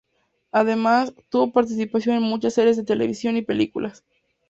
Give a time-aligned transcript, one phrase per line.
[0.51, 4.03] Además, tuvo participación en muchas series de televisión y películas.